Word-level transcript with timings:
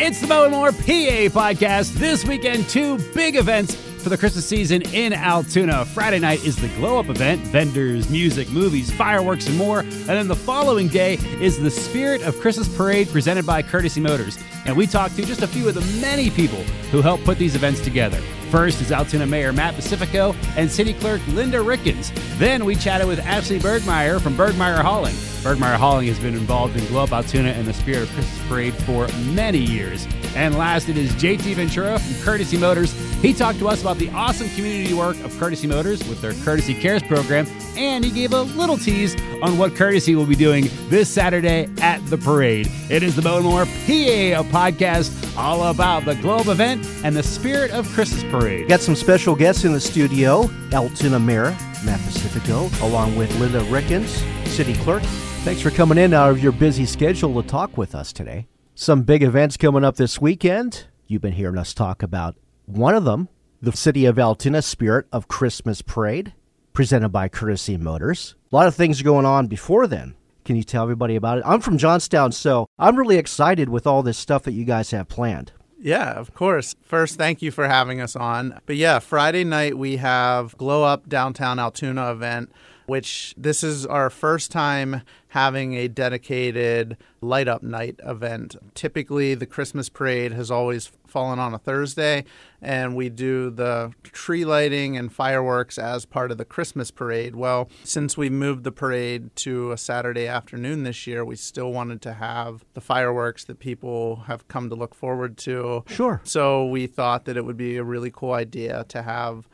It's 0.00 0.20
the 0.20 0.28
Mo 0.28 0.44
and 0.44 0.52
More 0.52 0.70
PA 0.70 1.26
podcast. 1.34 1.94
This 1.94 2.24
weekend, 2.24 2.68
two 2.68 2.98
big 3.14 3.34
events 3.34 3.74
for 4.00 4.08
the 4.08 4.18
Christmas 4.18 4.46
season 4.46 4.82
in 4.94 5.12
Altoona. 5.12 5.84
Friday 5.84 6.18
night 6.18 6.44
is 6.44 6.56
the 6.56 6.68
Glow 6.76 6.98
Up 6.98 7.08
event 7.08 7.40
vendors, 7.42 8.08
music, 8.10 8.50
movies, 8.50 8.90
fireworks, 8.90 9.46
and 9.46 9.56
more. 9.56 9.80
And 9.80 10.08
then 10.08 10.28
the 10.28 10.36
following 10.36 10.88
day 10.88 11.14
is 11.40 11.58
the 11.58 11.70
Spirit 11.70 12.22
of 12.22 12.38
Christmas 12.40 12.68
Parade 12.76 13.08
presented 13.08 13.46
by 13.46 13.62
Courtesy 13.62 14.00
Motors. 14.00 14.38
And 14.66 14.76
we 14.76 14.86
talked 14.86 15.16
to 15.16 15.24
just 15.24 15.42
a 15.42 15.46
few 15.46 15.68
of 15.68 15.74
the 15.74 16.00
many 16.00 16.30
people 16.30 16.62
who 16.90 17.00
helped 17.00 17.24
put 17.24 17.38
these 17.38 17.54
events 17.54 17.80
together. 17.80 18.20
First 18.50 18.80
is 18.80 18.92
Altoona 18.92 19.26
Mayor 19.26 19.52
Matt 19.52 19.74
Pacifico 19.74 20.34
and 20.56 20.70
City 20.70 20.94
Clerk 20.94 21.20
Linda 21.28 21.58
Rickens. 21.58 22.12
Then 22.38 22.64
we 22.64 22.74
chatted 22.74 23.06
with 23.06 23.18
Ashley 23.20 23.58
Burgmeier 23.58 24.20
from 24.20 24.34
Burgmeier 24.36 24.80
Hauling. 24.80 25.14
Burgmeier 25.42 25.76
Hauling 25.76 26.08
has 26.08 26.18
been 26.18 26.34
involved 26.34 26.76
in 26.76 26.84
Glow 26.86 27.04
Up 27.04 27.12
Altoona 27.12 27.50
and 27.50 27.66
the 27.66 27.74
Spirit 27.74 28.02
of 28.02 28.10
Christmas 28.10 28.48
Parade 28.48 28.74
for 28.74 29.06
many 29.32 29.58
years. 29.58 30.06
And 30.34 30.56
last, 30.56 30.88
it 30.88 30.96
is 30.96 31.12
JT 31.12 31.54
Ventura 31.54 31.98
from 31.98 32.22
Courtesy 32.24 32.56
Motors. 32.56 32.92
He 33.20 33.32
talked 33.32 33.58
to 33.58 33.68
us 33.68 33.80
about 33.80 33.98
the 33.98 34.10
awesome 34.10 34.48
community 34.50 34.94
work 34.94 35.18
of 35.24 35.36
Courtesy 35.40 35.66
Motors 35.66 36.06
with 36.08 36.20
their 36.20 36.34
Courtesy 36.44 36.72
Cares 36.72 37.02
program, 37.02 37.48
and 37.76 38.04
he 38.04 38.12
gave 38.12 38.32
a 38.32 38.42
little 38.42 38.78
tease 38.78 39.20
on 39.42 39.58
what 39.58 39.74
Courtesy 39.74 40.14
will 40.14 40.24
be 40.24 40.36
doing 40.36 40.68
this 40.88 41.08
Saturday 41.08 41.68
at 41.80 41.98
the 42.06 42.16
parade. 42.16 42.68
It 42.88 43.02
is 43.02 43.16
the 43.16 43.22
Mo 43.22 43.38
and 43.38 43.44
More 43.44 43.64
PA 43.64 44.44
podcast, 44.52 45.36
all 45.36 45.64
about 45.68 46.04
the 46.04 46.14
Glow 46.14 46.36
Up 46.36 46.46
event 46.46 46.86
and 47.02 47.16
the 47.16 47.24
Spirit 47.24 47.72
of 47.72 47.88
Christmas 47.88 48.22
Parade. 48.30 48.68
Got 48.68 48.82
some 48.82 48.94
special 48.94 49.34
guests 49.34 49.64
in 49.64 49.72
the 49.72 49.80
studio 49.80 50.48
Altoona 50.72 51.18
Mayor, 51.18 51.50
Matt 51.84 52.00
Pacifico, 52.06 52.70
along 52.86 53.16
with 53.16 53.36
Linda 53.40 53.62
Rickens, 53.62 54.22
City 54.46 54.74
Clerk. 54.74 55.02
Thanks 55.42 55.60
for 55.60 55.70
coming 55.70 55.98
in 55.98 56.14
out 56.14 56.30
of 56.30 56.40
your 56.40 56.52
busy 56.52 56.86
schedule 56.86 57.42
to 57.42 57.48
talk 57.48 57.76
with 57.76 57.96
us 57.96 58.12
today. 58.12 58.46
Some 58.76 59.02
big 59.02 59.24
events 59.24 59.56
coming 59.56 59.82
up 59.82 59.96
this 59.96 60.20
weekend. 60.20 60.86
You've 61.08 61.22
been 61.22 61.32
hearing 61.32 61.58
us 61.58 61.74
talk 61.74 62.04
about 62.04 62.36
one 62.68 62.94
of 62.94 63.04
them, 63.04 63.28
the 63.62 63.72
City 63.72 64.04
of 64.04 64.18
Altoona 64.18 64.60
Spirit 64.60 65.06
of 65.10 65.26
Christmas 65.26 65.80
Parade, 65.80 66.34
presented 66.74 67.08
by 67.08 67.28
Courtesy 67.28 67.78
Motors. 67.78 68.34
A 68.52 68.56
lot 68.56 68.66
of 68.66 68.74
things 68.74 69.00
going 69.00 69.24
on 69.24 69.46
before 69.46 69.86
then. 69.86 70.14
Can 70.44 70.54
you 70.54 70.62
tell 70.62 70.82
everybody 70.82 71.16
about 71.16 71.38
it? 71.38 71.44
I'm 71.46 71.60
from 71.60 71.78
Johnstown, 71.78 72.32
so 72.32 72.66
I'm 72.78 72.96
really 72.96 73.16
excited 73.16 73.68
with 73.68 73.86
all 73.86 74.02
this 74.02 74.18
stuff 74.18 74.42
that 74.42 74.52
you 74.52 74.64
guys 74.64 74.90
have 74.90 75.08
planned. 75.08 75.52
Yeah, 75.80 76.10
of 76.12 76.34
course. 76.34 76.74
First, 76.82 77.16
thank 77.16 77.40
you 77.40 77.50
for 77.50 77.68
having 77.68 78.00
us 78.00 78.14
on. 78.14 78.60
But 78.66 78.76
yeah, 78.76 78.98
Friday 78.98 79.44
night 79.44 79.78
we 79.78 79.96
have 79.96 80.56
Glow 80.56 80.84
Up 80.84 81.08
Downtown 81.08 81.58
Altoona 81.58 82.10
event, 82.12 82.52
which 82.88 83.34
this 83.36 83.62
is 83.62 83.84
our 83.84 84.08
first 84.08 84.50
time 84.50 85.02
having 85.28 85.74
a 85.74 85.86
dedicated 85.88 86.96
light 87.20 87.46
up 87.46 87.62
night 87.62 88.00
event. 88.02 88.56
Typically, 88.74 89.34
the 89.34 89.44
Christmas 89.44 89.90
parade 89.90 90.32
has 90.32 90.50
always 90.50 90.90
fallen 91.06 91.38
on 91.38 91.52
a 91.52 91.58
Thursday, 91.58 92.24
and 92.62 92.96
we 92.96 93.10
do 93.10 93.50
the 93.50 93.92
tree 94.04 94.46
lighting 94.46 94.96
and 94.96 95.12
fireworks 95.12 95.76
as 95.76 96.06
part 96.06 96.30
of 96.30 96.38
the 96.38 96.46
Christmas 96.46 96.90
parade. 96.90 97.36
Well, 97.36 97.68
since 97.84 98.16
we 98.16 98.30
moved 98.30 98.64
the 98.64 98.72
parade 98.72 99.36
to 99.36 99.70
a 99.70 99.76
Saturday 99.76 100.26
afternoon 100.26 100.84
this 100.84 101.06
year, 101.06 101.26
we 101.26 101.36
still 101.36 101.70
wanted 101.70 102.00
to 102.02 102.14
have 102.14 102.64
the 102.72 102.80
fireworks 102.80 103.44
that 103.44 103.58
people 103.58 104.16
have 104.28 104.48
come 104.48 104.70
to 104.70 104.74
look 104.74 104.94
forward 104.94 105.36
to. 105.38 105.84
Sure. 105.88 106.22
So 106.24 106.64
we 106.64 106.86
thought 106.86 107.26
that 107.26 107.36
it 107.36 107.44
would 107.44 107.58
be 107.58 107.76
a 107.76 107.84
really 107.84 108.10
cool 108.10 108.32
idea 108.32 108.86
to 108.88 109.02
have 109.02 109.46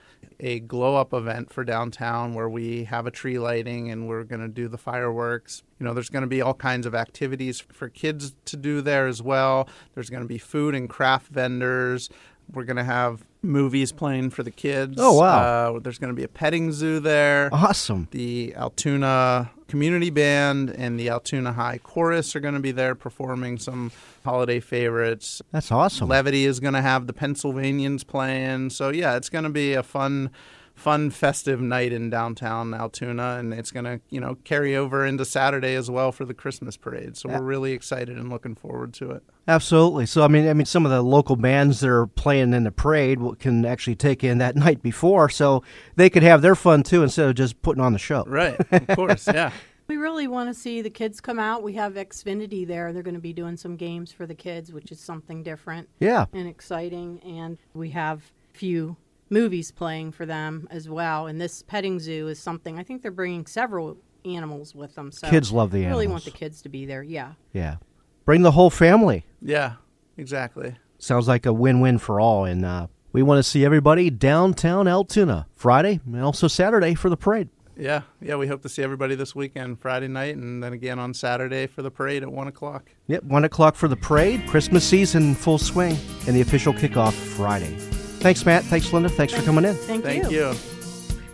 a 0.44 0.60
glow 0.60 0.94
up 0.94 1.14
event 1.14 1.50
for 1.50 1.64
downtown 1.64 2.34
where 2.34 2.50
we 2.50 2.84
have 2.84 3.06
a 3.06 3.10
tree 3.10 3.38
lighting 3.38 3.90
and 3.90 4.06
we're 4.06 4.24
going 4.24 4.42
to 4.42 4.48
do 4.48 4.68
the 4.68 4.76
fireworks. 4.76 5.62
You 5.80 5.86
know, 5.86 5.94
there's 5.94 6.10
going 6.10 6.22
to 6.22 6.28
be 6.28 6.42
all 6.42 6.52
kinds 6.52 6.84
of 6.84 6.94
activities 6.94 7.60
for 7.60 7.88
kids 7.88 8.34
to 8.44 8.58
do 8.58 8.82
there 8.82 9.06
as 9.06 9.22
well. 9.22 9.66
There's 9.94 10.10
going 10.10 10.22
to 10.22 10.28
be 10.28 10.36
food 10.36 10.74
and 10.74 10.86
craft 10.86 11.28
vendors. 11.28 12.10
We're 12.52 12.64
going 12.64 12.76
to 12.76 12.84
have 12.84 13.24
movies 13.44 13.92
playing 13.92 14.30
for 14.30 14.42
the 14.42 14.50
kids. 14.50 14.96
Oh, 14.98 15.18
wow. 15.18 15.76
Uh, 15.76 15.78
there's 15.78 15.98
going 15.98 16.12
to 16.12 16.16
be 16.16 16.24
a 16.24 16.28
petting 16.28 16.72
zoo 16.72 17.00
there. 17.00 17.48
Awesome. 17.52 18.08
The 18.10 18.54
Altoona 18.56 19.50
Community 19.68 20.10
Band 20.10 20.70
and 20.70 20.98
the 20.98 21.10
Altoona 21.10 21.52
High 21.52 21.78
Chorus 21.78 22.34
are 22.34 22.40
going 22.40 22.54
to 22.54 22.60
be 22.60 22.72
there 22.72 22.94
performing 22.94 23.58
some 23.58 23.92
holiday 24.24 24.60
favorites. 24.60 25.42
That's 25.52 25.70
awesome. 25.70 26.08
Levity 26.08 26.44
is 26.44 26.60
going 26.60 26.74
to 26.74 26.82
have 26.82 27.06
the 27.06 27.12
Pennsylvanians 27.12 28.04
playing. 28.04 28.70
So 28.70 28.90
yeah, 28.90 29.16
it's 29.16 29.28
going 29.28 29.44
to 29.44 29.50
be 29.50 29.74
a 29.74 29.82
fun 29.82 30.30
fun 30.74 31.08
festive 31.08 31.60
night 31.60 31.92
in 31.92 32.10
downtown 32.10 32.74
Altoona 32.74 33.36
and 33.38 33.54
it's 33.54 33.70
going 33.70 33.84
to, 33.84 34.00
you 34.10 34.20
know, 34.20 34.34
carry 34.44 34.74
over 34.76 35.06
into 35.06 35.24
Saturday 35.24 35.74
as 35.74 35.88
well 35.90 36.10
for 36.10 36.24
the 36.24 36.34
Christmas 36.34 36.76
parade. 36.76 37.16
So 37.16 37.28
Yeah. 37.30 37.38
we're 37.38 37.44
really 37.46 37.72
excited 37.72 38.18
and 38.18 38.28
looking 38.28 38.54
forward 38.56 38.92
to 38.94 39.10
it. 39.12 39.22
Absolutely. 39.46 40.06
So 40.06 40.24
I 40.24 40.28
mean, 40.28 40.48
I 40.48 40.52
mean, 40.52 40.66
some 40.66 40.84
of 40.84 40.90
the 40.90 41.02
local 41.02 41.36
bands 41.36 41.80
that 41.80 41.90
are 41.90 42.06
playing 42.08 42.52
in 42.54 42.64
the 42.64 42.72
parade 42.72 43.18
can 43.38 43.64
actually 43.64 43.94
take 43.96 44.24
in 44.24 44.38
that 44.38 44.56
night 44.66 44.82
before, 44.82 45.28
so 45.28 45.62
they 45.96 46.10
could 46.10 46.22
have 46.24 46.42
their 46.42 46.54
fun 46.56 46.82
too 46.82 47.02
instead 47.02 47.28
of 47.28 47.34
just 47.36 47.62
putting 47.62 47.82
on 47.82 47.92
the 47.92 47.98
show. 47.98 48.24
Right. 48.26 48.58
Of 48.72 48.86
course. 48.96 49.26
Yeah. 49.28 49.50
We 49.86 49.98
really 49.98 50.26
want 50.26 50.48
to 50.48 50.54
see 50.58 50.80
the 50.80 50.88
kids 50.88 51.20
come 51.20 51.38
out. 51.38 51.62
We 51.62 51.74
have 51.74 51.92
Xfinity 51.92 52.66
there. 52.66 52.94
They're 52.94 53.02
going 53.02 53.16
to 53.16 53.20
be 53.20 53.34
doing 53.34 53.58
some 53.58 53.76
games 53.76 54.12
for 54.12 54.24
the 54.26 54.34
kids, 54.34 54.72
which 54.72 54.90
is 54.90 54.98
something 54.98 55.42
different 55.42 55.90
Yeah. 56.00 56.24
and 56.32 56.48
exciting. 56.48 57.20
And 57.20 57.58
we 57.74 57.90
have 57.90 58.32
a 58.54 58.56
few 58.56 58.96
movies 59.30 59.70
playing 59.70 60.12
for 60.12 60.26
them 60.26 60.66
as 60.70 60.88
well. 60.88 61.26
And 61.26 61.40
this 61.40 61.62
petting 61.62 61.98
zoo 61.98 62.28
is 62.28 62.38
something 62.38 62.78
I 62.78 62.82
think 62.82 63.02
they're 63.02 63.10
bringing 63.10 63.46
several 63.46 63.96
animals 64.24 64.74
with 64.74 64.94
them. 64.94 65.12
So 65.12 65.28
Kids 65.28 65.52
love 65.52 65.70
the 65.70 65.84
I 65.84 65.88
really 65.88 66.04
animals. 66.06 66.24
want 66.24 66.24
the 66.34 66.38
kids 66.38 66.62
to 66.62 66.68
be 66.68 66.86
there. 66.86 67.02
Yeah. 67.02 67.32
Yeah. 67.52 67.76
Bring 68.24 68.42
the 68.42 68.52
whole 68.52 68.70
family. 68.70 69.24
Yeah. 69.42 69.74
Exactly. 70.16 70.76
Sounds 70.98 71.28
like 71.28 71.44
a 71.44 71.52
win-win 71.52 71.98
for 71.98 72.20
all, 72.20 72.44
and 72.44 72.64
uh, 72.64 72.86
we 73.12 73.22
want 73.22 73.38
to 73.38 73.42
see 73.42 73.64
everybody 73.64 74.08
downtown 74.10 74.86
Altoona 74.88 75.46
Friday 75.54 76.00
and 76.06 76.22
also 76.22 76.48
Saturday 76.48 76.94
for 76.94 77.10
the 77.10 77.16
parade. 77.16 77.48
Yeah. 77.76 78.02
Yeah. 78.22 78.36
We 78.36 78.46
hope 78.46 78.62
to 78.62 78.68
see 78.68 78.82
everybody 78.82 79.14
this 79.16 79.34
weekend, 79.34 79.80
Friday 79.80 80.06
night, 80.08 80.36
and 80.36 80.62
then 80.62 80.72
again 80.72 80.98
on 81.00 81.12
Saturday 81.12 81.66
for 81.66 81.82
the 81.82 81.90
parade 81.90 82.22
at 82.22 82.30
one 82.30 82.46
o'clock. 82.46 82.90
Yep, 83.08 83.24
one 83.24 83.44
o'clock 83.44 83.74
for 83.74 83.88
the 83.88 83.96
parade. 83.96 84.46
Christmas 84.46 84.84
season 84.88 85.22
in 85.24 85.34
full 85.34 85.58
swing, 85.58 85.98
and 86.26 86.36
the 86.36 86.40
official 86.40 86.72
kickoff 86.72 87.12
Friday. 87.12 87.76
Thanks, 88.24 88.46
Matt. 88.46 88.64
Thanks, 88.64 88.90
Linda. 88.90 89.10
Thanks 89.10 89.34
for 89.34 89.42
coming 89.42 89.66
in. 89.66 89.74
Thank, 89.74 90.02
Thank 90.02 90.30
you. 90.30 90.54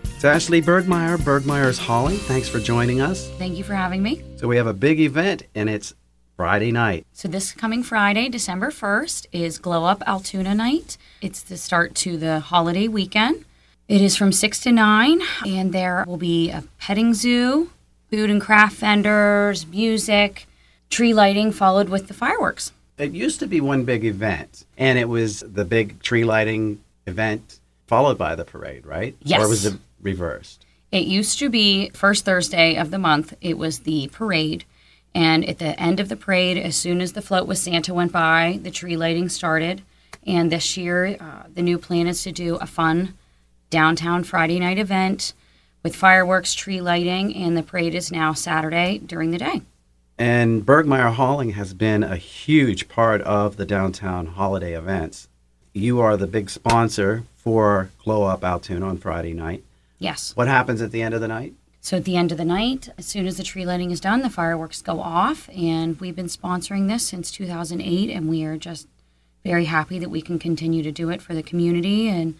It's 0.02 0.24
Ashley 0.24 0.60
Burgmeier, 0.60 1.18
Burgmeier's 1.18 1.78
Hauling. 1.78 2.16
Thanks 2.16 2.48
for 2.48 2.58
joining 2.58 3.00
us. 3.00 3.30
Thank 3.38 3.56
you 3.56 3.62
for 3.62 3.76
having 3.76 4.02
me. 4.02 4.24
So 4.34 4.48
we 4.48 4.56
have 4.56 4.66
a 4.66 4.74
big 4.74 4.98
event, 4.98 5.44
and 5.54 5.70
it's 5.70 5.94
Friday 6.36 6.72
night. 6.72 7.06
So 7.12 7.28
this 7.28 7.52
coming 7.52 7.84
Friday, 7.84 8.28
December 8.28 8.72
1st, 8.72 9.26
is 9.30 9.58
Glow 9.58 9.84
Up 9.84 10.02
Altoona 10.04 10.52
Night. 10.52 10.98
It's 11.22 11.42
the 11.42 11.56
start 11.56 11.94
to 11.94 12.16
the 12.16 12.40
holiday 12.40 12.88
weekend. 12.88 13.44
It 13.86 14.00
is 14.00 14.16
from 14.16 14.32
6 14.32 14.58
to 14.62 14.72
9, 14.72 15.20
and 15.46 15.72
there 15.72 16.04
will 16.08 16.16
be 16.16 16.50
a 16.50 16.64
petting 16.80 17.14
zoo, 17.14 17.70
food 18.10 18.30
and 18.30 18.40
craft 18.40 18.78
vendors, 18.78 19.64
music, 19.64 20.48
tree 20.88 21.14
lighting, 21.14 21.52
followed 21.52 21.88
with 21.88 22.08
the 22.08 22.14
fireworks. 22.14 22.72
It 23.00 23.12
used 23.12 23.40
to 23.40 23.46
be 23.46 23.62
one 23.62 23.84
big 23.84 24.04
event, 24.04 24.66
and 24.76 24.98
it 24.98 25.08
was 25.08 25.40
the 25.40 25.64
big 25.64 26.02
tree 26.02 26.24
lighting 26.24 26.82
event 27.06 27.58
followed 27.86 28.18
by 28.18 28.34
the 28.34 28.44
parade, 28.44 28.84
right? 28.84 29.16
Yes. 29.22 29.40
Or 29.40 29.48
was 29.48 29.64
it 29.64 29.74
reversed? 30.02 30.66
It 30.92 31.06
used 31.06 31.38
to 31.38 31.48
be 31.48 31.90
first 31.90 32.24
Thursday 32.24 32.76
of 32.76 32.90
the 32.90 32.98
month, 32.98 33.34
it 33.40 33.56
was 33.56 33.80
the 33.80 34.08
parade. 34.12 34.64
And 35.14 35.48
at 35.48 35.58
the 35.58 35.80
end 35.80 35.98
of 35.98 36.08
the 36.08 36.16
parade, 36.16 36.58
as 36.58 36.76
soon 36.76 37.00
as 37.00 37.14
the 37.14 37.22
float 37.22 37.48
with 37.48 37.58
Santa 37.58 37.94
went 37.94 38.12
by, 38.12 38.60
the 38.62 38.70
tree 38.70 38.96
lighting 38.96 39.28
started. 39.28 39.82
And 40.26 40.52
this 40.52 40.76
year, 40.76 41.16
uh, 41.18 41.44
the 41.52 41.62
new 41.62 41.78
plan 41.78 42.06
is 42.06 42.22
to 42.24 42.32
do 42.32 42.56
a 42.56 42.66
fun 42.66 43.14
downtown 43.70 44.24
Friday 44.24 44.60
night 44.60 44.78
event 44.78 45.32
with 45.82 45.96
fireworks, 45.96 46.54
tree 46.54 46.80
lighting, 46.80 47.34
and 47.34 47.56
the 47.56 47.62
parade 47.62 47.94
is 47.94 48.12
now 48.12 48.34
Saturday 48.34 48.98
during 48.98 49.30
the 49.30 49.38
day. 49.38 49.62
And 50.20 50.66
Burgmeier 50.66 51.14
Hauling 51.14 51.52
has 51.52 51.72
been 51.72 52.02
a 52.02 52.16
huge 52.16 52.90
part 52.90 53.22
of 53.22 53.56
the 53.56 53.64
downtown 53.64 54.26
holiday 54.26 54.74
events. 54.74 55.28
You 55.72 55.98
are 56.00 56.18
the 56.18 56.26
big 56.26 56.50
sponsor 56.50 57.24
for 57.36 57.88
Glow 58.04 58.24
Up 58.24 58.44
Altoona 58.44 58.86
on 58.86 58.98
Friday 58.98 59.32
night. 59.32 59.64
Yes. 59.98 60.36
What 60.36 60.46
happens 60.46 60.82
at 60.82 60.92
the 60.92 61.00
end 61.00 61.14
of 61.14 61.22
the 61.22 61.28
night? 61.28 61.54
So 61.80 61.96
at 61.96 62.04
the 62.04 62.18
end 62.18 62.32
of 62.32 62.36
the 62.36 62.44
night, 62.44 62.90
as 62.98 63.06
soon 63.06 63.26
as 63.26 63.38
the 63.38 63.42
tree 63.42 63.64
lighting 63.64 63.90
is 63.90 63.98
done, 63.98 64.20
the 64.20 64.28
fireworks 64.28 64.82
go 64.82 65.00
off. 65.00 65.48
And 65.56 65.98
we've 66.00 66.16
been 66.16 66.26
sponsoring 66.26 66.86
this 66.86 67.06
since 67.06 67.30
2008, 67.30 68.10
and 68.10 68.28
we 68.28 68.44
are 68.44 68.58
just 68.58 68.88
very 69.42 69.64
happy 69.64 69.98
that 69.98 70.10
we 70.10 70.20
can 70.20 70.38
continue 70.38 70.82
to 70.82 70.92
do 70.92 71.08
it 71.08 71.22
for 71.22 71.32
the 71.32 71.42
community 71.42 72.08
and 72.08 72.34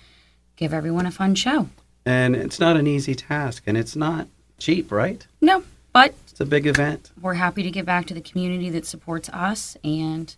give 0.56 0.74
everyone 0.74 1.06
a 1.06 1.10
fun 1.10 1.34
show. 1.34 1.70
And 2.04 2.36
it's 2.36 2.60
not 2.60 2.76
an 2.76 2.86
easy 2.86 3.14
task, 3.14 3.62
and 3.66 3.78
it's 3.78 3.96
not 3.96 4.28
cheap, 4.58 4.92
right? 4.92 5.26
No, 5.40 5.64
but 5.94 6.14
It's 6.40 6.46
a 6.46 6.48
big 6.48 6.66
event. 6.66 7.10
we're 7.20 7.34
happy 7.34 7.62
to 7.62 7.70
give 7.70 7.84
back 7.84 8.06
to 8.06 8.14
the 8.14 8.20
community 8.22 8.70
that 8.70 8.86
supports 8.86 9.28
us, 9.28 9.76
and 9.84 10.34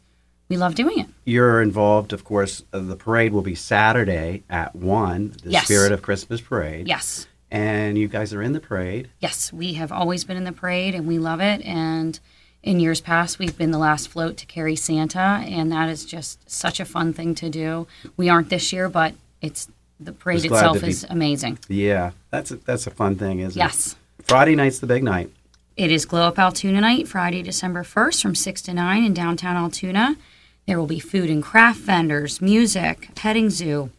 we 0.48 0.56
love 0.56 0.74
doing 0.74 0.98
it. 0.98 1.06
You're 1.24 1.62
involved, 1.62 2.12
of 2.12 2.24
course. 2.24 2.64
Uh, 2.72 2.80
the 2.80 2.96
parade 2.96 3.32
will 3.32 3.42
be 3.42 3.54
Saturday 3.54 4.42
at 4.50 4.74
1, 4.74 5.36
the 5.44 5.50
Yes. 5.50 5.64
Spirit 5.66 5.92
of 5.92 6.02
Christmas 6.02 6.40
Parade. 6.40 6.88
Yes. 6.88 7.28
And 7.52 7.96
you 7.96 8.08
guys 8.08 8.34
are 8.34 8.42
in 8.42 8.52
the 8.52 8.58
parade. 8.58 9.10
Yes, 9.20 9.52
we 9.52 9.74
have 9.74 9.92
always 9.92 10.24
been 10.24 10.36
in 10.36 10.42
the 10.42 10.50
parade 10.50 10.96
and 10.96 11.06
we 11.06 11.18
love 11.20 11.40
it. 11.40 11.64
And 11.64 12.18
In 12.64 12.78
years 12.80 13.00
past, 13.00 13.38
we've 13.40 13.56
been 13.58 13.70
the 13.72 13.78
last 13.78 14.08
float 14.08 14.36
to 14.38 14.46
carry 14.46 14.74
Santa, 14.76 15.18
and 15.46 15.70
that 15.72 15.88
is 15.88 16.04
just 16.04 16.48
such 16.50 16.78
a 16.80 16.84
fun 16.84 17.12
thing 17.12 17.34
to 17.36 17.48
do. 17.50 17.86
We 18.16 18.28
aren't 18.28 18.50
this 18.50 18.72
year, 18.72 18.88
but 18.88 19.14
it's 19.40 19.68
the 20.00 20.12
parade 20.12 20.44
itself 20.44 20.80
be- 20.80 20.88
is 20.88 21.04
amazing. 21.10 21.58
Yeah, 21.68 22.10
that's 22.30 22.50
a, 22.52 22.56
that's 22.56 22.86
a 22.88 22.90
fun 22.90 23.14
thing, 23.16 23.38
isn't 23.40 23.52
it? 23.60 23.64
Yes. 23.64 23.94
Friday 24.22 24.54
night's 24.56 24.78
the 24.80 24.86
big 24.88 25.02
night. 25.04 25.30
It 25.76 25.90
is 25.90 26.04
Glow 26.04 26.28
Up 26.28 26.38
Altoona 26.38 26.82
night, 26.82 27.08
Friday, 27.08 27.42
December 27.42 27.82
1st 27.82 28.20
from 28.20 28.34
6 28.34 28.62
to 28.62 28.74
9 28.74 29.04
in 29.04 29.14
downtown 29.14 29.56
Altoona. 29.56 30.16
There 30.66 30.78
will 30.78 30.86
be 30.86 31.00
food 31.00 31.30
and 31.30 31.42
craft 31.42 31.80
vendors, 31.80 32.42
music, 32.42 33.08
petting 33.14 33.48
zoo, 33.48 33.90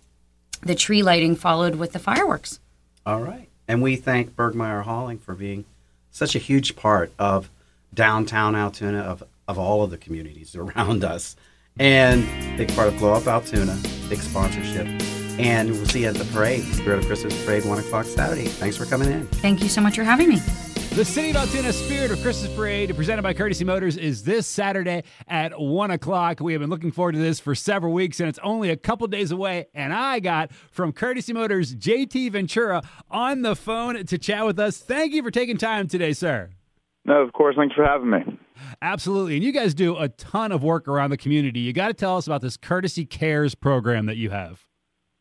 the 0.61 0.75
tree 0.75 1.01
lighting 1.01 1.35
followed 1.35 1.75
with 1.75 1.93
the 1.93 1.99
fireworks. 1.99 2.59
All 3.07 3.21
right. 3.21 3.49
And 3.67 3.81
we 3.81 3.95
thank 3.95 4.35
Burgmeier 4.35 4.83
Hauling 4.83 5.17
for 5.17 5.33
being 5.33 5.65
such 6.11 6.35
a 6.35 6.39
huge 6.39 6.75
part 6.75 7.11
of 7.17 7.49
downtown 7.91 8.55
Altoona, 8.55 8.99
of, 8.99 9.23
of 9.47 9.57
all 9.57 9.81
of 9.81 9.89
the 9.89 9.97
communities 9.97 10.55
around 10.55 11.03
us. 11.03 11.35
And 11.79 12.23
big 12.55 12.71
part 12.75 12.87
of 12.87 12.97
Glow 12.99 13.13
Up 13.13 13.25
Altoona, 13.25 13.79
big 14.09 14.19
sponsorship. 14.19 14.85
And 15.39 15.71
we'll 15.71 15.87
see 15.87 16.03
you 16.03 16.09
at 16.09 16.15
the 16.15 16.25
parade, 16.25 16.63
Spirit 16.75 16.99
of 16.99 17.07
Christmas 17.07 17.43
Parade, 17.43 17.65
1 17.65 17.79
o'clock 17.79 18.05
Saturday. 18.05 18.45
Thanks 18.45 18.77
for 18.77 18.85
coming 18.85 19.11
in. 19.11 19.25
Thank 19.25 19.63
you 19.63 19.69
so 19.69 19.81
much 19.81 19.95
for 19.95 20.03
having 20.03 20.29
me. 20.29 20.39
The 20.95 21.03
City 21.03 21.31
of 21.31 21.37
Altoona 21.37 21.73
Spirit 21.73 22.11
of 22.11 22.21
Christmas 22.21 22.55
Parade, 22.55 22.95
presented 22.95 23.23
by 23.23 23.33
Courtesy 23.33 23.65
Motors, 23.65 23.97
is 23.97 24.25
this 24.25 24.45
Saturday 24.45 25.03
at 25.27 25.59
1 25.59 25.89
o'clock. 25.89 26.39
We 26.39 26.53
have 26.53 26.59
been 26.59 26.69
looking 26.69 26.91
forward 26.91 27.13
to 27.13 27.17
this 27.17 27.39
for 27.39 27.55
several 27.55 27.93
weeks, 27.93 28.19
and 28.19 28.29
it's 28.29 28.37
only 28.43 28.69
a 28.69 28.77
couple 28.77 29.07
days 29.07 29.31
away. 29.31 29.65
And 29.73 29.91
I 29.91 30.19
got 30.19 30.51
from 30.69 30.93
Courtesy 30.93 31.33
Motors 31.33 31.73
JT 31.73 32.33
Ventura 32.33 32.83
on 33.09 33.41
the 33.41 33.55
phone 33.55 34.05
to 34.05 34.17
chat 34.19 34.45
with 34.45 34.59
us. 34.59 34.77
Thank 34.77 35.13
you 35.13 35.23
for 35.23 35.31
taking 35.31 35.57
time 35.57 35.87
today, 35.87 36.13
sir. 36.13 36.51
No, 37.05 37.23
of 37.23 37.33
course. 37.33 37.55
Thanks 37.57 37.73
for 37.73 37.83
having 37.83 38.11
me. 38.11 38.19
Absolutely. 38.79 39.33
And 39.33 39.43
you 39.43 39.51
guys 39.51 39.73
do 39.73 39.97
a 39.97 40.09
ton 40.09 40.51
of 40.51 40.61
work 40.61 40.87
around 40.87 41.09
the 41.09 41.17
community. 41.17 41.61
You 41.61 41.73
got 41.73 41.87
to 41.87 41.95
tell 41.95 42.17
us 42.17 42.27
about 42.27 42.41
this 42.41 42.55
Courtesy 42.55 43.03
Cares 43.03 43.55
program 43.55 44.05
that 44.05 44.17
you 44.17 44.29
have. 44.29 44.67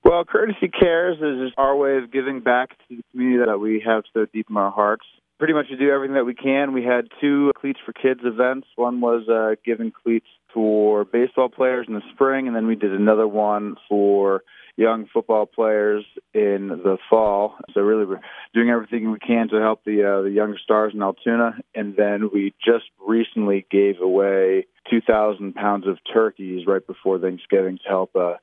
Well, 0.04 0.22
Courtesy 0.26 0.68
Cares 0.68 1.16
is 1.16 1.54
our 1.56 1.74
way 1.74 1.96
of 1.96 2.12
giving 2.12 2.40
back 2.40 2.76
to 2.88 2.96
the 2.96 3.02
community 3.10 3.42
that 3.46 3.58
we 3.58 3.82
have 3.86 4.02
so 4.12 4.26
deep 4.34 4.48
in 4.50 4.58
our 4.58 4.70
hearts. 4.70 5.06
Pretty 5.42 5.54
much 5.54 5.70
to 5.70 5.76
do 5.76 5.90
everything 5.90 6.14
that 6.14 6.24
we 6.24 6.34
can. 6.34 6.72
We 6.72 6.84
had 6.84 7.08
two 7.20 7.50
Cleats 7.56 7.80
for 7.84 7.92
Kids 7.92 8.20
events. 8.22 8.68
One 8.76 9.00
was 9.00 9.28
uh, 9.28 9.56
giving 9.66 9.90
cleats 9.90 10.28
for 10.54 11.04
baseball 11.04 11.48
players 11.48 11.86
in 11.88 11.94
the 11.94 12.02
spring, 12.14 12.46
and 12.46 12.54
then 12.54 12.68
we 12.68 12.76
did 12.76 12.92
another 12.92 13.26
one 13.26 13.74
for 13.88 14.44
young 14.76 15.08
football 15.12 15.46
players 15.46 16.04
in 16.32 16.68
the 16.68 16.96
fall. 17.10 17.56
So 17.74 17.80
really, 17.80 18.04
we're 18.04 18.20
doing 18.54 18.70
everything 18.70 19.10
we 19.10 19.18
can 19.18 19.48
to 19.48 19.56
help 19.60 19.82
the 19.84 20.04
uh, 20.04 20.22
the 20.22 20.30
younger 20.30 20.58
stars 20.62 20.92
in 20.94 21.02
Altoona. 21.02 21.56
And 21.74 21.96
then 21.96 22.30
we 22.32 22.54
just 22.64 22.84
recently 23.04 23.66
gave 23.68 24.00
away 24.00 24.66
2,000 24.90 25.56
pounds 25.56 25.88
of 25.88 25.98
turkeys 26.14 26.68
right 26.68 26.86
before 26.86 27.18
Thanksgiving 27.18 27.78
to 27.78 27.88
help 27.88 28.14
uh, 28.14 28.34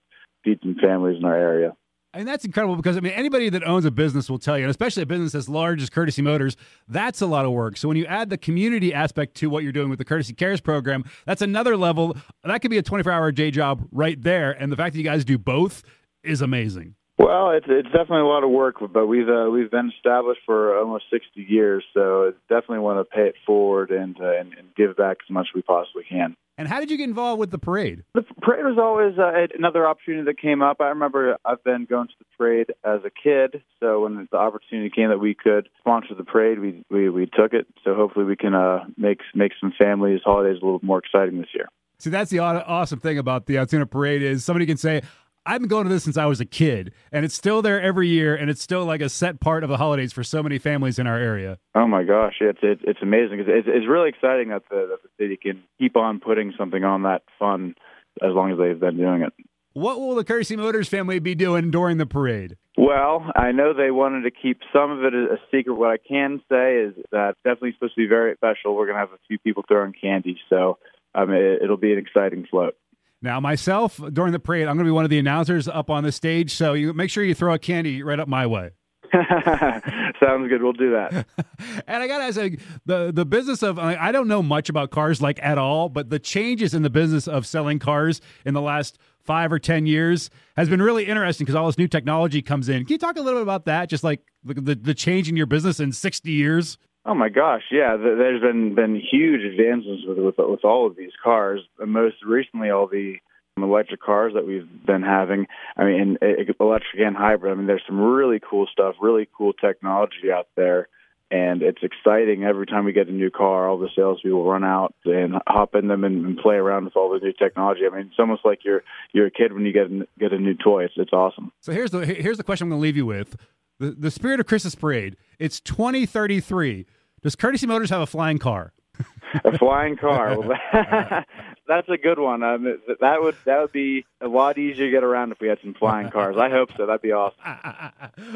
feed 0.44 0.60
some 0.62 0.76
families 0.84 1.16
in 1.18 1.24
our 1.24 1.38
area. 1.38 1.78
And 2.14 2.28
that's 2.28 2.44
incredible 2.44 2.76
because 2.76 2.98
I 2.98 3.02
mean 3.02 3.14
anybody 3.14 3.50
that 3.50 3.64
owns 3.64 3.86
a 3.86 3.92
business 3.92 4.30
will 4.30 4.40
tell 4.40 4.58
you, 4.58 4.64
and 4.64 4.72
especially 4.72 5.04
a 5.04 5.06
business 5.06 5.36
as 5.36 5.48
large 5.48 5.82
as 5.82 5.90
Courtesy 5.90 6.24
Motors, 6.24 6.58
that's 6.88 7.22
a 7.22 7.28
lot 7.28 7.46
of 7.46 7.52
work. 7.52 7.78
So 7.78 7.88
when 7.88 7.98
you 7.98 8.06
add 8.06 8.30
the 8.30 8.38
community 8.38 8.94
aspect 8.94 9.36
to 9.36 9.50
what 9.50 9.64
you're 9.64 9.72
doing 9.72 9.90
with 9.90 10.00
the 10.00 10.06
Courtesy 10.06 10.34
Cares 10.34 10.60
program, 10.60 11.04
that's 11.26 11.44
another 11.44 11.78
level. 11.78 12.18
That 12.44 12.62
could 12.62 12.72
be 12.72 12.80
a 12.80 12.84
24-hour 12.84 13.32
day 13.34 13.52
job 13.52 13.88
right 13.92 14.20
there. 14.22 14.52
And 14.52 14.72
the 14.72 14.76
fact 14.76 14.94
that 14.94 14.98
you 14.98 15.06
guys 15.06 15.24
do 15.24 15.38
both 15.38 15.84
is 16.24 16.42
amazing. 16.42 16.96
Well, 17.20 17.52
it's 17.52 17.66
it's 17.68 17.90
definitely 17.90 18.22
a 18.22 18.28
lot 18.28 18.46
of 18.46 18.50
work, 18.50 18.76
but 18.94 19.08
we've 19.08 19.28
uh, 19.28 19.50
we've 19.52 19.70
been 19.70 19.92
established 19.94 20.40
for 20.46 20.78
almost 20.80 21.04
60 21.12 21.42
years, 21.42 21.84
so 21.94 22.34
definitely 22.48 22.80
want 22.80 23.00
to 23.00 23.04
pay 23.04 23.28
it 23.28 23.36
forward 23.46 23.92
and, 23.92 24.16
uh, 24.22 24.40
and 24.40 24.54
and 24.54 24.74
give 24.78 24.96
back 24.96 25.18
as 25.28 25.30
much 25.30 25.48
as 25.52 25.56
we 25.56 25.62
possibly 25.62 26.04
can. 26.10 26.38
And 26.58 26.70
how 26.70 26.80
did 26.80 26.90
you 26.90 26.98
get 26.98 27.10
involved 27.10 27.42
with 27.42 27.52
the 27.52 27.58
parade? 27.58 28.04
The 28.14 28.22
parade 28.42 28.64
was 28.64 28.78
always 28.78 29.20
uh, 29.20 29.48
another 29.58 29.86
opportunity 29.86 30.24
that 30.26 30.40
came 30.40 30.62
up. 30.62 30.78
I 30.80 30.88
remember 30.88 31.36
I've 31.44 31.62
been 31.66 31.86
going 31.90 32.08
to 32.08 32.14
the 32.20 32.26
parade 32.38 32.72
as 32.86 33.02
a 33.04 33.10
kid, 33.10 33.64
so 33.82 34.04
when 34.04 34.28
the 34.32 34.38
opportunity 34.38 34.90
came 34.90 35.10
that 35.10 35.20
we 35.20 35.36
could 35.36 35.68
sponsor 35.80 36.16
the 36.16 36.24
parade, 36.24 36.60
we 36.60 36.86
we, 36.90 37.10
we 37.10 37.26
took 37.26 37.52
it. 37.52 37.68
So 37.84 37.96
hopefully 37.96 38.24
we 38.24 38.38
can 38.38 38.54
uh, 38.54 38.86
make 38.96 39.20
make 39.36 39.52
some 39.60 39.74
families' 39.78 40.22
holidays 40.24 40.60
a 40.62 40.66
little 40.66 40.80
more 40.82 41.00
exciting 41.00 41.38
this 41.38 41.50
year. 41.54 41.68
See, 41.98 42.10
that's 42.10 42.32
the 42.32 42.40
aw- 42.40 42.64
awesome 42.66 43.00
thing 43.00 43.18
about 43.18 43.46
the 43.46 43.58
Altoona 43.58 43.86
Parade 43.86 44.22
is 44.22 44.46
somebody 44.46 44.66
can 44.66 44.78
say, 44.78 45.02
I've 45.46 45.62
been 45.62 45.70
going 45.70 45.86
to 45.86 45.90
this 45.90 46.04
since 46.04 46.18
I 46.18 46.26
was 46.26 46.40
a 46.40 46.46
kid, 46.46 46.94
and 47.12 47.26
it's 47.26 47.34
still 47.34 47.62
there 47.62 47.82
every 47.82 48.08
year, 48.08 48.36
and 48.36 48.50
it's 48.50 48.62
still 48.62 48.86
like 48.86 49.02
a 49.02 49.10
set 49.10 49.40
part 49.40 49.64
of 49.64 49.70
the 49.70 49.78
holidays 49.78 50.14
for 50.14 50.24
so 50.24 50.44
many 50.44 50.60
families 50.60 51.00
in 51.00 51.08
our 51.08 51.18
area. 51.18 51.58
Oh 51.74 51.88
my 51.88 52.04
gosh, 52.04 52.36
it's 52.42 52.60
it's, 52.62 52.82
it's 52.86 53.00
amazing. 53.02 53.40
It's, 53.40 53.50
it's 53.52 53.68
it's 53.70 53.88
really 53.88 54.10
exciting 54.10 54.50
that 54.50 54.64
the 54.70 54.88
that 54.90 55.00
the 55.04 55.10
city 55.18 55.38
can 55.38 55.64
keep 55.80 55.96
on 55.96 56.20
putting 56.20 56.54
something 56.58 56.84
on 56.84 57.04
that 57.04 57.24
fun 57.40 57.76
as 58.22 58.34
long 58.34 58.52
as 58.52 58.58
they've 58.58 58.80
been 58.80 58.98
doing 58.98 59.24
it. 59.24 59.34
What 59.74 60.00
will 60.00 60.16
the 60.16 60.24
Courtesy 60.24 60.56
Motors 60.56 60.90
family 60.90 61.20
be 61.20 61.36
doing 61.36 61.72
during 61.72 61.98
the 61.98 62.06
parade? 62.06 62.58
Well, 62.78 63.32
I 63.36 63.52
know 63.52 63.74
they 63.74 63.92
wanted 63.92 64.24
to 64.24 64.32
keep 64.32 64.60
some 64.74 64.92
of 64.92 65.04
it 65.04 65.14
a 65.14 65.38
secret. 65.52 65.76
What 65.76 65.92
I 65.92 65.98
can 65.98 66.42
say 66.50 66.78
is 66.78 66.96
that 67.12 67.32
it's 67.32 67.40
definitely 67.44 67.74
supposed 67.74 67.96
to 67.96 68.02
be 68.02 68.08
very 68.08 68.36
special. 68.36 68.76
We're 68.76 68.88
going 68.88 68.96
to 68.96 69.00
have 69.00 69.14
a 69.14 69.20
few 69.28 69.38
people 69.38 69.64
throwing 69.68 69.94
candy, 69.94 70.40
so 70.50 70.80
um, 71.14 71.32
it, 71.32 71.62
it'll 71.62 71.78
be 71.78 71.94
an 71.94 72.00
exciting 72.00 72.48
float. 72.50 72.76
Now, 73.22 73.40
myself, 73.40 74.00
during 74.14 74.32
the 74.32 74.40
parade, 74.40 74.68
I'm 74.68 74.76
going 74.76 74.86
to 74.86 74.90
be 74.90 74.92
one 74.92 75.04
of 75.04 75.10
the 75.10 75.20
announcers 75.20 75.68
up 75.68 75.90
on 75.90 76.04
the 76.04 76.12
stage, 76.12 76.54
so 76.54 76.74
you 76.74 76.94
make 76.94 77.10
sure 77.10 77.24
you 77.24 77.36
throw 77.36 77.54
a 77.54 77.60
candy 77.60 78.02
right 78.02 78.20
up 78.20 78.28
my 78.28 78.46
way. 78.46 78.72
Sounds 79.14 80.48
good. 80.50 80.62
We'll 80.62 80.74
do 80.74 80.92
that. 80.92 81.26
and 81.88 82.04
I 82.04 82.08
gotta 82.08 82.26
ask, 82.26 82.38
like, 82.38 82.60
the 82.86 83.12
the 83.12 83.26
business 83.26 83.64
of 83.64 83.78
like, 83.78 83.98
I 83.98 84.12
don't 84.12 84.28
know 84.28 84.44
much 84.44 84.70
about 84.70 84.92
cars 84.92 85.20
like 85.20 85.40
at 85.42 85.58
all, 85.58 85.90
but 85.90 86.12
the 86.12 86.20
changes 86.20 86.76
in 86.76 86.84
the 86.84 86.90
business 86.92 87.28
of 87.28 87.48
selling 87.48 87.80
cars 87.80 88.22
in 88.46 88.54
the 88.54 88.62
last 88.62 89.00
five 89.24 89.52
or 89.52 89.58
ten 89.58 89.88
years 89.88 90.30
has 90.56 90.70
been 90.70 90.82
really 90.82 91.06
interesting 91.06 91.46
because 91.46 91.56
all 91.56 91.66
this 91.66 91.78
new 91.78 91.88
technology 91.88 92.44
comes 92.44 92.70
in. 92.70 92.86
Can 92.86 92.94
you 92.94 92.98
talk 93.00 93.18
a 93.18 93.22
little 93.22 93.40
bit 93.40 93.44
about 93.44 93.66
that? 93.66 93.90
Just 93.90 94.04
like 94.04 94.22
the 94.44 94.54
the, 94.54 94.76
the 94.76 94.94
change 94.94 95.28
in 95.28 95.36
your 95.36 95.48
business 95.48 95.80
in 95.80 95.92
sixty 95.92 96.34
years. 96.34 96.78
Oh 97.10 97.16
my 97.16 97.30
gosh, 97.30 97.64
yeah. 97.72 97.98
th- 97.98 98.18
There's 98.20 98.40
been 98.40 98.76
been 98.76 98.96
huge 98.96 99.42
advances 99.42 100.06
with 100.08 100.20
with, 100.20 100.36
with 100.38 100.64
all 100.64 100.86
of 100.86 100.96
these 100.96 101.14
cars. 101.24 101.62
Most 101.80 102.18
recently, 102.24 102.70
all 102.70 102.86
the 102.86 103.16
electric 103.58 104.00
cars 104.00 104.34
that 104.36 104.46
we've 104.46 104.68
been 104.86 105.02
having. 105.02 105.48
I 105.76 105.86
mean, 105.86 106.18
e- 106.22 106.26
eh, 106.26 106.44
eh, 106.48 106.54
electric 106.60 107.02
and 107.02 107.18
hybrid. 107.18 107.52
I 107.52 107.56
mean, 107.56 107.66
there's 107.66 107.82
some 107.88 108.00
really 108.00 108.40
cool 108.40 108.68
stuff, 108.72 108.94
really 109.02 109.28
cool 109.36 109.54
technology 109.54 110.32
out 110.32 110.50
there, 110.56 110.88
and 111.32 111.64
it's 111.64 111.82
exciting 111.82 112.44
every 112.44 112.68
time 112.68 112.86
we 112.86 112.94
get 112.94 113.08
a 113.08 113.12
new 113.12 113.32
car. 113.32 113.68
All 113.68 113.80
the 113.80 113.90
salespeople 113.96 114.46
run 114.48 114.64
out 114.64 114.94
and 115.04 115.34
hop 115.48 115.74
in 115.74 115.88
them 115.88 116.04
and, 116.04 116.24
and 116.24 116.38
play 116.38 116.58
around 116.58 116.86
with 116.86 116.96
all 116.96 117.10
the 117.10 117.26
new 117.26 117.34
technology. 117.34 117.82
I 117.92 117.96
mean, 117.96 118.08
it's 118.12 118.20
almost 118.20 118.46
like 118.46 118.60
you're 118.64 118.84
you're 119.14 119.26
a 119.26 119.32
kid 119.32 119.54
when 119.54 119.66
you 119.66 119.74
get 119.74 119.90
get 120.20 120.32
a 120.32 120.38
new 120.38 120.54
toy. 120.54 120.84
It's 120.84 120.94
it's 120.96 121.12
awesome. 121.12 121.52
So 121.62 121.72
here's 121.72 121.90
the 121.90 122.06
here's 122.06 122.38
the 122.38 122.44
question 122.44 122.66
I'm 122.66 122.70
going 122.70 122.82
to 122.82 122.84
leave 122.84 122.98
you 122.98 123.08
with: 123.08 123.36
the 123.80 123.90
the 123.98 124.12
spirit 124.12 124.40
of 124.40 124.46
Christmas 124.46 124.76
parade. 124.76 125.18
It's 125.40 125.60
2033. 125.60 126.86
Does 127.22 127.36
Courtesy 127.36 127.68
Motors 127.68 127.90
have 127.90 128.02
a 128.02 128.08
flying 128.08 128.38
car? 128.38 128.74
a 129.46 129.58
flying 129.58 129.98
car. 129.98 130.38
Well, 130.40 130.58
that's 131.68 131.88
a 131.90 131.98
good 131.98 132.18
one. 132.18 132.42
Um, 132.42 132.80
that 133.00 133.22
would 133.22 133.36
that 133.46 133.62
would 133.62 133.72
be 133.72 134.04
a 134.22 134.28
lot 134.28 134.58
easier 134.58 134.86
to 134.86 134.92
get 134.92 135.04
around 135.04 135.32
if 135.32 135.40
we 135.40 135.48
had 135.48 135.60
some 135.62 135.76
flying 135.76 136.10
cars. 136.10 136.36
I 136.36 136.50
hope 136.50 136.70
so. 136.76 136.88
That'd 136.88 137.04
be 137.04 137.12
awesome. 137.12 137.40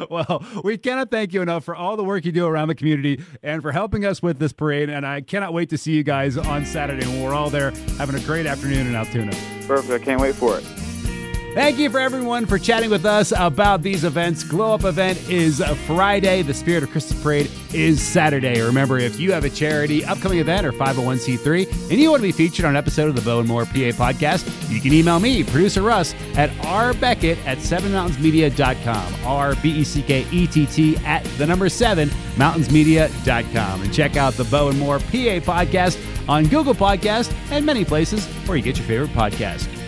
well, 0.09 0.45
we 0.63 0.77
cannot 0.77 1.09
thank 1.09 1.33
you 1.33 1.41
enough 1.41 1.63
for 1.63 1.75
all 1.75 1.97
the 1.97 2.03
work 2.03 2.25
you 2.25 2.31
do 2.31 2.45
around 2.45 2.67
the 2.67 2.75
community 2.75 3.23
and 3.41 3.63
for 3.63 3.71
helping 3.71 4.05
us 4.05 4.21
with 4.21 4.37
this 4.37 4.53
parade. 4.53 4.89
And 4.89 5.05
I 5.05 5.21
cannot 5.21 5.51
wait 5.51 5.69
to 5.71 5.79
see 5.79 5.93
you 5.93 6.03
guys 6.03 6.37
on 6.37 6.65
Saturday 6.65 7.07
when 7.07 7.23
we're 7.23 7.33
all 7.33 7.49
there 7.49 7.71
having 7.97 8.15
a 8.15 8.23
great 8.23 8.45
afternoon 8.45 8.85
in 8.85 8.95
Altoona. 8.95 9.31
Perfect. 9.65 10.03
I 10.03 10.05
can't 10.05 10.21
wait 10.21 10.35
for 10.35 10.59
it. 10.59 10.82
Thank 11.53 11.77
you 11.77 11.91
for 11.91 11.99
everyone 11.99 12.47
for 12.47 12.57
chatting 12.57 12.89
with 12.89 13.05
us 13.05 13.31
about 13.37 13.83
these 13.83 14.05
events. 14.05 14.43
Glow 14.43 14.73
Up 14.73 14.85
event 14.85 15.29
is 15.29 15.63
Friday. 15.85 16.41
The 16.41 16.53
Spirit 16.53 16.81
of 16.81 16.89
Christmas 16.89 17.21
Parade 17.21 17.51
is 17.73 18.01
Saturday. 18.01 18.59
Remember, 18.59 18.97
if 18.97 19.19
you 19.19 19.31
have 19.33 19.43
a 19.45 19.51
charity, 19.51 20.03
upcoming 20.03 20.39
event, 20.39 20.65
or 20.65 20.71
501c3, 20.71 21.91
and 21.91 21.99
you 21.99 22.09
want 22.09 22.21
to 22.21 22.27
be 22.27 22.31
featured 22.31 22.65
on 22.65 22.71
an 22.71 22.75
episode 22.75 23.07
of 23.07 23.15
the 23.15 23.21
Bow 23.21 23.37
and 23.37 23.47
More 23.47 23.65
PA 23.65 23.93
podcast, 23.93 24.49
you 24.67 24.81
can 24.81 24.93
email 24.93 25.19
me, 25.19 25.43
producer 25.43 25.83
Russ, 25.83 26.15
at 26.37 26.49
rbeckett 26.61 27.37
at 27.45 27.59
sevenmountainsmedia.com. 27.59 29.13
R 29.23 29.53
B 29.61 29.69
E 29.69 29.83
C 29.83 30.01
K 30.01 30.25
E 30.31 30.47
T 30.47 30.65
T 30.65 30.97
at 31.05 31.23
the 31.37 31.45
number 31.45 31.69
seven, 31.69 32.09
mountainsmedia.com. 32.35 33.83
And 33.83 33.93
check 33.93 34.17
out 34.17 34.33
the 34.33 34.45
Bow 34.45 34.69
and 34.69 34.79
More 34.79 34.97
PA 34.97 35.39
podcast 35.39 35.99
on 36.27 36.45
Google 36.45 36.73
Podcast 36.73 37.31
and 37.51 37.63
many 37.63 37.85
places 37.85 38.25
where 38.47 38.57
you 38.57 38.63
get 38.63 38.79
your 38.79 38.87
favorite 38.87 39.11
podcast. 39.11 39.82